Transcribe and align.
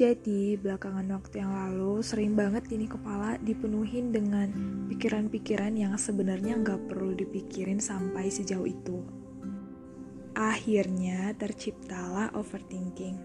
Jadi, 0.00 0.56
belakangan 0.56 1.12
waktu 1.12 1.44
yang 1.44 1.52
lalu 1.52 2.00
sering 2.00 2.32
banget 2.32 2.72
ini 2.72 2.88
kepala 2.88 3.36
dipenuhin 3.36 4.16
dengan 4.16 4.48
pikiran-pikiran 4.88 5.76
yang 5.76 5.92
sebenarnya 6.00 6.56
nggak 6.56 6.88
perlu 6.88 7.12
dipikirin 7.12 7.76
sampai 7.76 8.32
sejauh 8.32 8.64
itu. 8.64 9.04
Akhirnya 10.32 11.36
terciptalah 11.36 12.32
overthinking. 12.32 13.20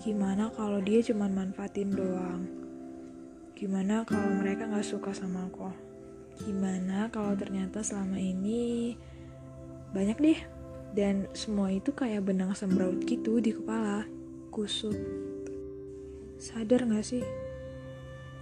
Gimana 0.00 0.48
kalau 0.56 0.80
dia 0.80 1.04
cuma 1.04 1.28
manfaatin 1.28 1.92
doang? 1.92 2.48
Gimana 3.52 4.08
kalau 4.08 4.32
mereka 4.32 4.64
nggak 4.72 4.96
suka 4.96 5.12
sama 5.12 5.44
aku? 5.44 5.68
Gimana 6.40 7.12
kalau 7.12 7.36
ternyata 7.36 7.84
selama 7.84 8.16
ini 8.16 8.96
banyak 9.92 10.16
deh 10.24 10.40
dan 10.96 11.28
semua 11.36 11.68
itu 11.68 11.92
kayak 11.92 12.24
benang 12.24 12.56
sembraut 12.56 13.04
gitu 13.04 13.44
di 13.44 13.52
kepala 13.52 14.08
kusut 14.48 15.35
Sadar 16.46 16.86
gak 16.86 17.02
sih? 17.02 17.26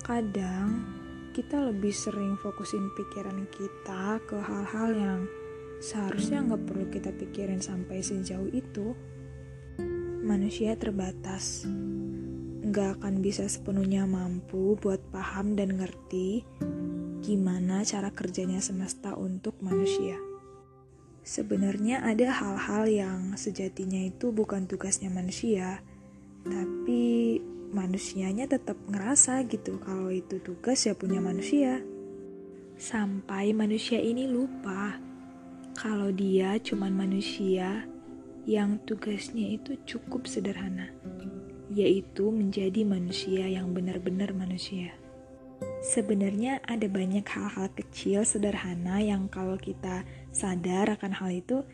Kadang 0.05 0.85
kita 1.33 1.57
lebih 1.57 1.89
sering 1.89 2.37
fokusin 2.37 2.93
pikiran 2.93 3.49
kita 3.49 4.21
ke 4.29 4.37
hal-hal 4.45 4.93
yang 4.93 5.21
seharusnya 5.81 6.45
nggak 6.45 6.69
perlu 6.69 6.87
kita 6.93 7.17
pikirin 7.17 7.65
sampai 7.65 8.05
sejauh 8.05 8.53
itu. 8.53 8.93
Manusia 10.21 10.77
terbatas, 10.77 11.65
nggak 12.61 13.01
akan 13.01 13.25
bisa 13.25 13.49
sepenuhnya 13.49 14.05
mampu 14.05 14.77
buat 14.77 15.01
paham 15.09 15.57
dan 15.57 15.73
ngerti 15.81 16.45
gimana 17.25 17.89
cara 17.89 18.13
kerjanya 18.13 18.61
semesta 18.61 19.17
untuk 19.17 19.57
manusia. 19.65 20.21
Sebenarnya 21.25 22.05
ada 22.05 22.37
hal-hal 22.37 22.85
yang 22.85 23.21
sejatinya 23.41 24.05
itu 24.05 24.29
bukan 24.29 24.69
tugasnya 24.69 25.09
manusia, 25.09 25.81
tapi 26.45 27.41
manusianya 27.73 28.51
tetap 28.51 28.77
ngerasa 28.91 29.47
gitu 29.49 29.81
kalau 29.81 30.11
itu 30.11 30.43
tugas 30.43 30.85
ya 30.85 30.93
punya 30.93 31.23
manusia. 31.23 31.81
Sampai 32.75 33.55
manusia 33.55 34.03
ini 34.03 34.27
lupa 34.27 34.99
kalau 35.75 36.11
dia 36.11 36.59
cuman 36.59 36.91
manusia 36.95 37.87
yang 38.45 38.77
tugasnya 38.85 39.57
itu 39.57 39.79
cukup 39.89 40.29
sederhana, 40.29 40.93
yaitu 41.73 42.29
menjadi 42.29 42.85
manusia 42.85 43.49
yang 43.49 43.73
benar-benar 43.73 44.37
manusia. 44.37 44.93
Sebenarnya 45.85 46.65
ada 46.65 46.89
banyak 46.89 47.25
hal-hal 47.25 47.69
kecil 47.73 48.25
sederhana 48.25 49.01
yang 49.01 49.29
kalau 49.29 49.57
kita 49.57 50.05
sadar 50.33 50.97
akan 50.97 51.13
hal 51.13 51.31
itu, 51.33 51.65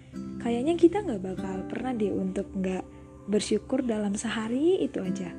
kayaknya 0.42 0.74
kita 0.78 1.02
nggak 1.02 1.22
bakal 1.22 1.56
pernah 1.66 1.94
deh 1.94 2.10
untuk 2.10 2.50
nggak 2.54 2.82
bersyukur 3.30 3.82
dalam 3.86 4.14
sehari 4.18 4.82
itu 4.82 4.98
aja. 4.98 5.30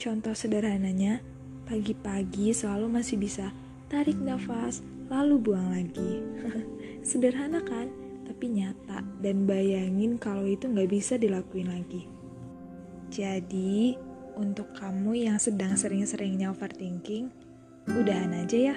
Contoh 0.00 0.32
sederhananya, 0.32 1.20
pagi-pagi 1.68 2.56
selalu 2.56 2.88
masih 2.88 3.20
bisa 3.20 3.52
tarik 3.92 4.16
nafas, 4.16 4.80
lalu 5.12 5.36
buang 5.36 5.76
lagi. 5.76 6.24
Sederhana 7.04 7.60
kan? 7.60 7.92
Tapi 8.24 8.48
nyata 8.48 9.04
dan 9.20 9.44
bayangin 9.44 10.16
kalau 10.16 10.48
itu 10.48 10.72
nggak 10.72 10.88
bisa 10.88 11.20
dilakuin 11.20 11.68
lagi. 11.68 12.08
Jadi, 13.12 13.92
untuk 14.40 14.72
kamu 14.72 15.28
yang 15.28 15.36
sedang 15.36 15.76
sering-seringnya 15.76 16.48
overthinking, 16.48 17.28
udahan 17.92 18.32
aja 18.40 18.72
ya. 18.72 18.76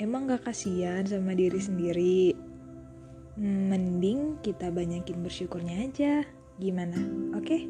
Emang 0.00 0.32
gak 0.32 0.48
kasihan 0.48 1.04
sama 1.04 1.36
diri 1.36 1.60
sendiri? 1.60 2.32
Mending 3.36 4.40
kita 4.40 4.72
banyakin 4.72 5.20
bersyukurnya 5.20 5.92
aja. 5.92 6.24
Gimana? 6.56 6.96
Oke? 7.36 7.44
Okay? 7.44 7.62